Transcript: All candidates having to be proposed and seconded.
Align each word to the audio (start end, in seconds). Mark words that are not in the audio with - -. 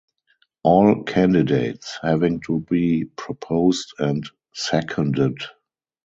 All 0.63 1.03
candidates 1.03 1.99
having 2.01 2.41
to 2.47 2.61
be 2.61 3.05
proposed 3.05 3.93
and 3.99 4.27
seconded. 4.51 5.37